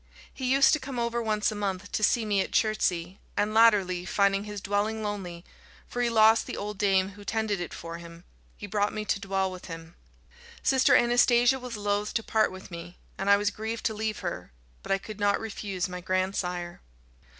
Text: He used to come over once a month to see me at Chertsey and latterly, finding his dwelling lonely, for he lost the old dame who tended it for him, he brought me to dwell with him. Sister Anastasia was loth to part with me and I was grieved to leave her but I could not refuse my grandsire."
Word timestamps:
He 0.33 0.51
used 0.51 0.73
to 0.73 0.79
come 0.79 0.97
over 0.97 1.21
once 1.21 1.51
a 1.51 1.55
month 1.55 1.91
to 1.91 2.01
see 2.03 2.25
me 2.25 2.41
at 2.41 2.51
Chertsey 2.51 3.19
and 3.37 3.53
latterly, 3.53 4.03
finding 4.03 4.45
his 4.45 4.59
dwelling 4.59 5.03
lonely, 5.03 5.45
for 5.87 6.01
he 6.01 6.09
lost 6.09 6.47
the 6.47 6.57
old 6.57 6.79
dame 6.79 7.09
who 7.09 7.23
tended 7.23 7.61
it 7.61 7.71
for 7.71 7.99
him, 7.99 8.23
he 8.57 8.65
brought 8.65 8.93
me 8.95 9.05
to 9.05 9.19
dwell 9.19 9.51
with 9.51 9.65
him. 9.65 9.93
Sister 10.63 10.95
Anastasia 10.95 11.59
was 11.59 11.77
loth 11.77 12.15
to 12.15 12.23
part 12.23 12.51
with 12.51 12.71
me 12.71 12.97
and 13.19 13.29
I 13.29 13.37
was 13.37 13.51
grieved 13.51 13.85
to 13.85 13.93
leave 13.93 14.21
her 14.21 14.51
but 14.81 14.91
I 14.91 14.97
could 14.97 15.19
not 15.19 15.39
refuse 15.39 15.87
my 15.87 16.01
grandsire." 16.01 16.81